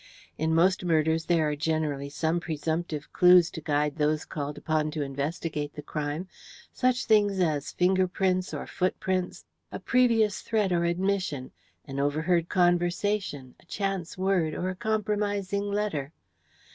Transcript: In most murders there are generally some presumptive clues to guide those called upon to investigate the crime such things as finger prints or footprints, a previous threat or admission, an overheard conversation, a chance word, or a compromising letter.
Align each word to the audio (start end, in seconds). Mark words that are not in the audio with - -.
In 0.35 0.55
most 0.55 0.83
murders 0.83 1.25
there 1.25 1.47
are 1.47 1.55
generally 1.55 2.09
some 2.09 2.39
presumptive 2.39 3.13
clues 3.13 3.51
to 3.51 3.61
guide 3.61 3.97
those 3.97 4.25
called 4.25 4.57
upon 4.57 4.89
to 4.89 5.03
investigate 5.03 5.75
the 5.75 5.83
crime 5.83 6.27
such 6.73 7.05
things 7.05 7.39
as 7.39 7.71
finger 7.73 8.07
prints 8.07 8.51
or 8.51 8.65
footprints, 8.65 9.45
a 9.71 9.79
previous 9.79 10.41
threat 10.41 10.71
or 10.71 10.85
admission, 10.85 11.51
an 11.85 11.99
overheard 11.99 12.49
conversation, 12.49 13.53
a 13.59 13.65
chance 13.67 14.17
word, 14.17 14.55
or 14.55 14.69
a 14.69 14.75
compromising 14.75 15.69
letter. 15.71 16.11